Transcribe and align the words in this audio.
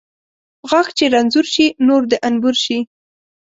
غاښ 0.69 0.87
چې 0.97 1.05
رنځور 1.13 1.45
شي، 1.53 1.65
نور 1.87 2.01
د 2.11 2.13
انبور 2.27 2.55
شي. 2.63 2.77